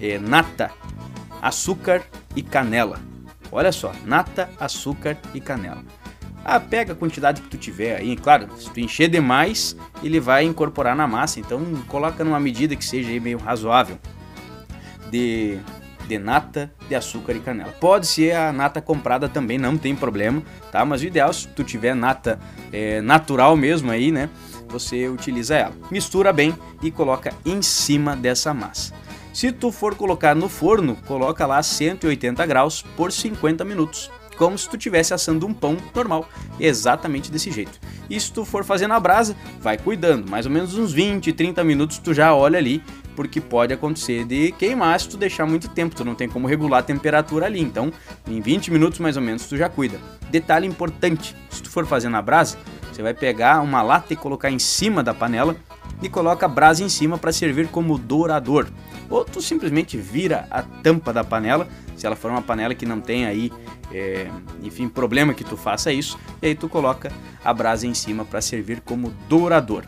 [0.01, 0.73] é, nata,
[1.41, 2.03] açúcar
[2.35, 2.99] e canela.
[3.53, 5.85] Olha só, nata, açúcar e canela.
[6.45, 10.43] Ah, pega a quantidade que tu tiver aí, claro, se tu encher demais, ele vai
[10.43, 13.97] incorporar na massa, então coloca numa medida que seja meio razoável
[15.09, 15.61] de,
[16.09, 17.71] de nata, de açúcar e canela.
[17.79, 20.85] Pode ser a nata comprada também, não tem problema, tá?
[20.85, 22.41] Mas o ideal, se tu tiver nata
[22.73, 24.29] é, natural mesmo aí, né?
[24.73, 25.75] Você utiliza ela.
[25.91, 28.95] Mistura bem e coloca em cima dessa massa.
[29.33, 34.69] Se tu for colocar no forno, coloca lá 180 graus por 50 minutos como se
[34.69, 37.79] tu estivesse assando um pão normal, exatamente desse jeito.
[38.11, 41.63] E se tu for fazer na brasa, vai cuidando, mais ou menos uns 20, 30
[41.63, 42.83] minutos tu já olha ali,
[43.15, 46.81] porque pode acontecer de queimar se tu deixar muito tempo, tu não tem como regular
[46.81, 47.93] a temperatura ali, então
[48.27, 49.99] em 20 minutos mais ou menos tu já cuida.
[50.31, 52.59] Detalhe importante, se tu for fazer na brasa,
[52.93, 55.57] você vai pegar uma lata e colocar em cima da panela
[56.03, 58.69] e coloca a brasa em cima para servir como dourador.
[59.09, 63.01] Ou tu simplesmente vira a tampa da panela, se ela for uma panela que não
[63.01, 63.53] tem aí,
[63.93, 64.27] é,
[64.63, 67.13] enfim, problema que tu faça isso, e aí tu coloca
[67.45, 69.85] a brasa em cima para servir como dourador.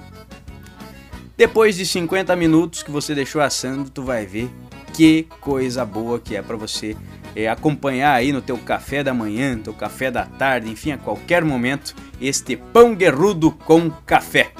[1.36, 4.48] Depois de 50 minutos que você deixou assando, tu vai ver
[4.92, 6.96] que coisa boa que é para você
[7.34, 10.98] é, acompanhar aí no teu café da manhã, no teu café da tarde, enfim, a
[10.98, 14.52] qualquer momento, este pão guerrudo com café.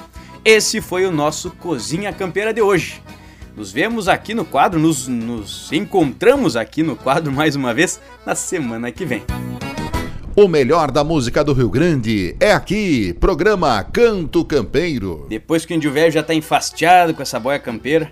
[0.43, 3.01] Esse foi o nosso Cozinha Campeira de hoje.
[3.55, 8.35] Nos vemos aqui no quadro, nos, nos encontramos aqui no quadro mais uma vez na
[8.35, 9.23] semana que vem.
[10.37, 15.25] O melhor da música do Rio Grande é aqui, programa Canto Campeiro.
[15.29, 18.11] Depois que o índio velho já tá enfastiado com essa boia campeira,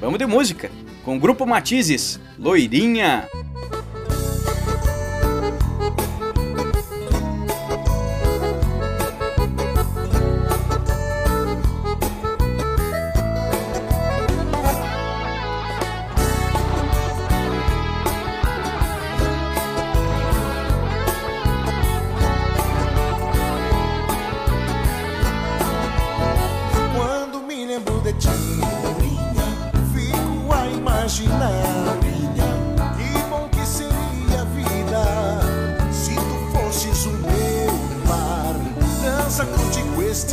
[0.00, 0.72] vamos de música,
[1.04, 3.28] com o grupo Matizes, Loirinha.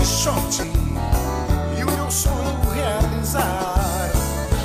[0.09, 0.63] Shot
[1.77, 4.11] e o meu sonho realizar.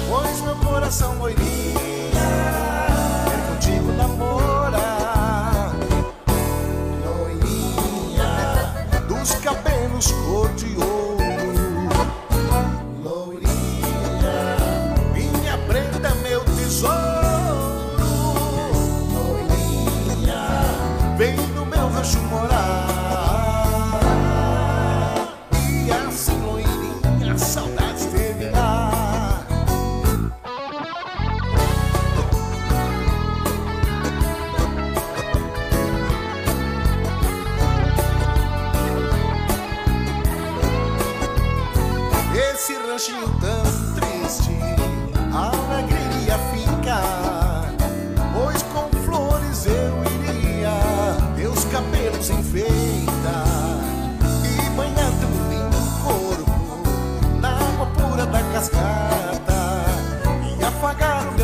[0.08, 1.53] Pois meu coração loirinha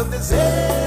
[0.01, 0.80] meu desejo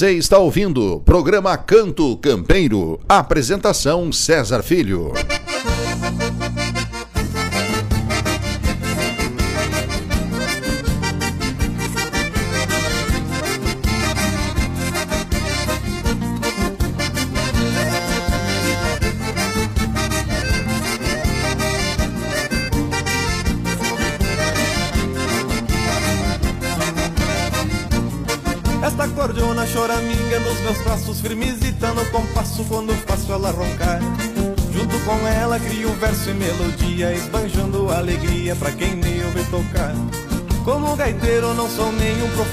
[0.00, 2.98] Você está ouvindo programa Canto Campeiro.
[3.06, 5.12] Apresentação César Filho.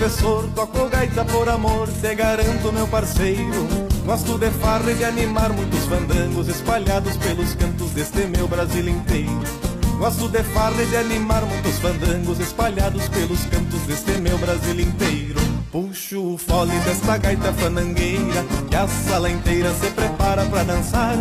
[0.08, 3.68] Professor, toco gaita por amor, te garanto meu parceiro.
[4.06, 9.42] Gosto de farra e de animar muitos fandangos espalhados pelos cantos deste meu Brasil inteiro.
[10.00, 15.42] Gosto de farra e de animar muitos fandangos espalhados pelos cantos deste meu Brasil inteiro.
[15.74, 21.18] Puxo o fole desta gaita fanangueira que a sala inteira se prepara pra dançar.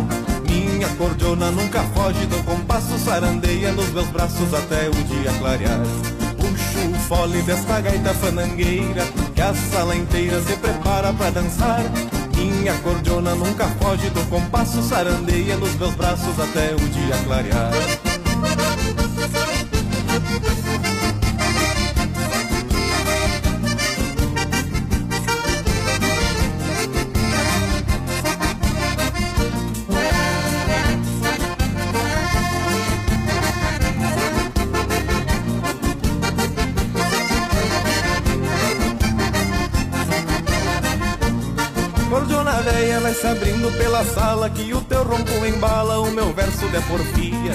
[0.47, 6.16] Minha cordiona nunca foge do compasso, sarandeia nos meus braços até o dia clarear.
[7.07, 11.81] Fole desta gaita fanangueira que a sala inteira se prepara pra dançar.
[12.35, 17.71] Minha cordiona nunca foge do compasso, sarandeia nos meus braços até o dia clarear.
[44.03, 47.53] Sala Que o teu ronco embala o meu verso de porfia.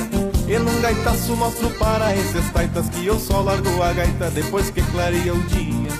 [0.48, 4.82] E num gaitaço mostro para esses taitas Que eu só largo a gaita depois que
[4.82, 5.90] clareia o dia.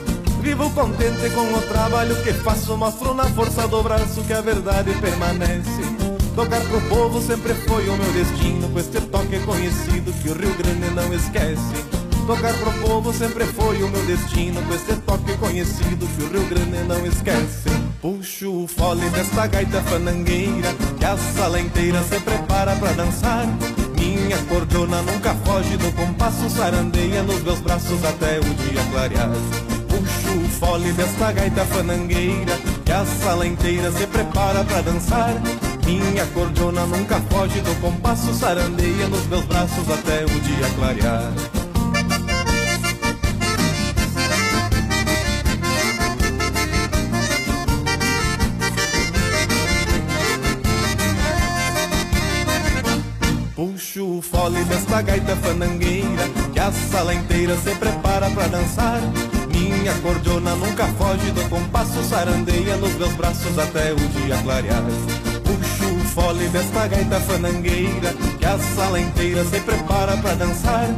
[0.40, 4.92] Vivo contente com o trabalho que faço Mostro na força do braço que a verdade
[5.00, 5.82] permanece.
[6.34, 10.54] Tocar pro povo sempre foi o meu destino Com este toque conhecido que o Rio
[10.54, 12.02] Grande não esquece.
[12.26, 16.46] Tocar pro povo sempre foi o meu destino Com este toque conhecido que o Rio
[16.48, 22.74] Grande não esquece Puxo o fole desta gaita fanangueira Que a sala inteira se prepara
[22.74, 23.46] pra dançar.
[23.96, 29.30] Minha cordiona nunca foge do compasso Sarandeia nos meus braços até o dia clarear.
[29.88, 35.40] Puxo o fole desta gaita fanangueira Que a sala inteira se prepara pra dançar.
[35.86, 41.61] Minha cordiona nunca foge do compasso Sarandeia nos meus braços até o dia clarear
[53.92, 58.98] Puxo o fole desta gaita fanangueira Que a sala inteira se prepara pra dançar.
[59.50, 64.82] Minha cordiona nunca foge do compasso Sarandeia nos meus braços até o dia clarear.
[65.44, 70.88] Puxo o fole desta gaita fanangueira Que a sala inteira se prepara pra dançar.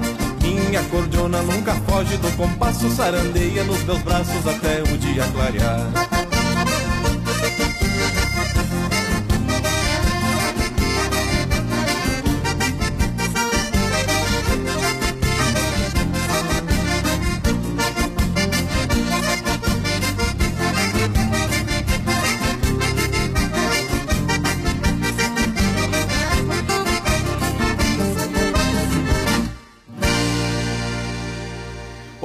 [0.41, 6.14] Minha cordiona nunca foge do compasso, sarandeia nos meus braços até o dia clarear.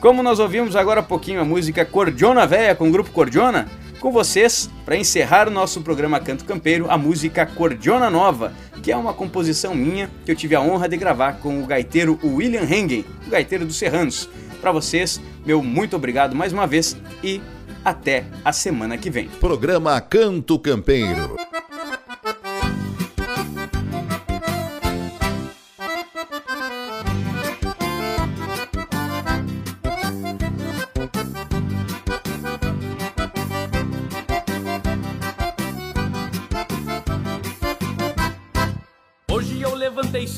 [0.00, 3.68] Como nós ouvimos agora há pouquinho a música Cordiona Véia com o grupo Cordiona,
[4.04, 8.52] com vocês, para encerrar o nosso programa Canto Campeiro, a música Cordiona Nova,
[8.82, 12.20] que é uma composição minha que eu tive a honra de gravar com o gaiteiro
[12.22, 14.28] William Hengen, o gaiteiro dos Serranos.
[14.60, 17.40] Para vocês, meu muito obrigado mais uma vez e
[17.82, 19.26] até a semana que vem.
[19.40, 21.38] Programa Canto Campeiro.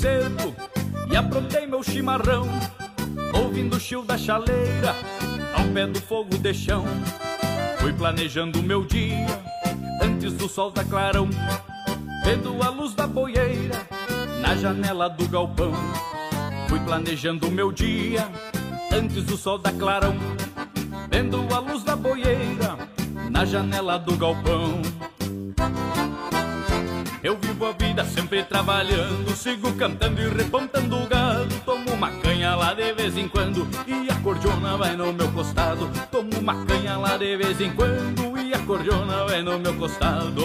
[0.06, 0.54] Cedo
[1.10, 2.46] e aprontei meu chimarrão,
[3.34, 4.94] ouvindo o chio da chaleira
[5.52, 6.84] ao pé do fogo de chão.
[7.80, 9.26] Fui planejando meu dia
[10.00, 11.28] antes do sol da clarão,
[12.24, 13.84] vendo a luz da boieira
[14.40, 15.72] na janela do galpão.
[16.68, 18.28] Fui planejando meu dia
[18.92, 20.14] antes do sol da clarão,
[21.10, 22.78] vendo a luz da boieira
[23.28, 25.05] na janela do galpão.
[27.26, 31.52] Eu vivo a vida sempre trabalhando, sigo cantando e repontando o gado.
[31.64, 35.90] Tomo uma canha lá de vez em quando e a cordiona vai no meu costado.
[36.08, 40.40] Tomo uma canha lá de vez em quando e a cordiona vai no meu costado.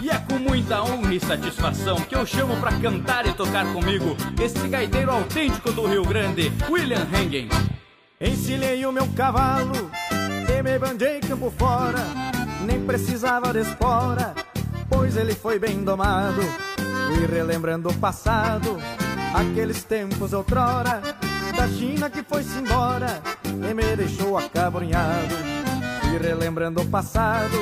[0.00, 4.16] E é com muita honra e satisfação que eu chamo pra cantar e tocar comigo
[4.40, 7.48] esse gaiteiro autêntico do Rio Grande, William Hengen.
[8.20, 9.90] Encilhei o meu cavalo
[10.48, 12.06] e me bandei campo fora,
[12.64, 14.32] nem precisava de espora,
[14.90, 16.42] pois ele foi bem domado.
[17.06, 18.76] Fui relembrando o passado,
[19.32, 21.00] aqueles tempos outrora,
[21.56, 25.34] da China que foi-se embora e me deixou acabrunhado.
[26.02, 27.56] Fui relembrando o passado,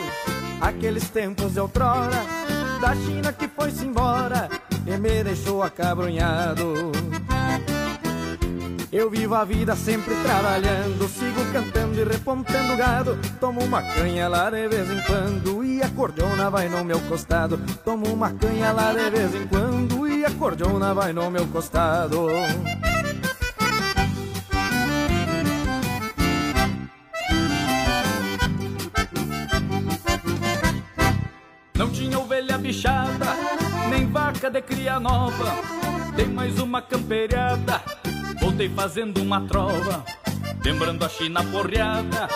[0.61, 2.25] aqueles tempos outrora,
[2.81, 4.49] da China que foi-se embora
[4.87, 6.93] e me deixou acabrunhado.
[8.91, 13.19] Eu vivo a vida sempre trabalhando, sigo cantando e repontando gado.
[13.39, 17.61] Tomo uma canha lá de vez em quando e a cordiona vai no meu costado.
[17.85, 22.29] Tomo uma canha lá de vez em quando e a cordiona vai no meu costado.
[31.75, 33.27] Não tinha ovelha bichada,
[33.91, 35.57] nem vaca de cria nova.
[36.17, 37.83] Dei mais uma camperiada,
[38.41, 40.05] voltei fazendo uma trova.
[40.65, 42.29] Lembrando a China porreada,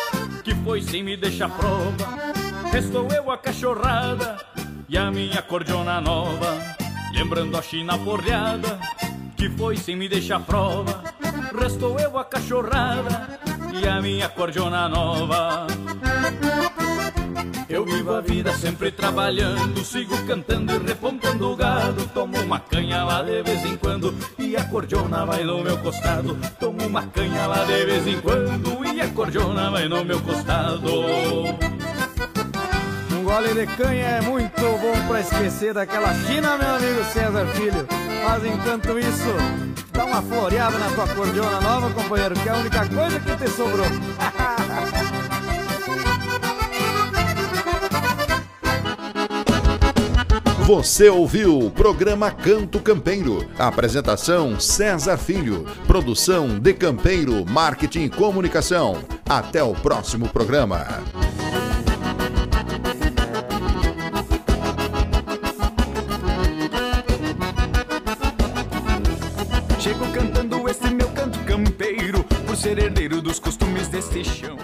[0.42, 2.32] que foi sem me deixar prova.
[2.70, 4.38] Restou eu a cachorrada
[4.88, 6.58] e a minha cordiona nova.
[7.12, 8.78] Lembrando a China porreada,
[9.36, 11.02] que foi sem me deixar prova.
[11.58, 13.38] Restou eu a cachorrada
[13.72, 15.66] e a minha cordiona nova.
[17.68, 22.06] Eu vivo a vida sempre trabalhando, sigo cantando e repontando o gado.
[22.08, 26.36] Tomo uma canha lá de vez em quando e a cordiona vai no meu costado.
[26.58, 30.90] Tomo uma canha lá de vez em quando e a cordiona vai no meu costado.
[33.24, 37.86] gole de canha é muito bom pra esquecer daquela China, meu amigo César Filho.
[38.24, 39.34] Mas enquanto isso,
[39.92, 43.50] dá uma floreada na tua cordiona nova, companheiro, que é a única coisa que te
[43.50, 43.86] sobrou.
[50.64, 53.44] Você ouviu o programa Canto Campeiro.
[53.58, 55.66] Apresentação César Filho.
[55.88, 59.02] Produção de Campeiro, Marketing e Comunicação.
[59.28, 60.86] Até o próximo programa.
[69.80, 74.56] Chego cantando esse meu canto campeiro, por ser herdeiro dos costumes deste chão.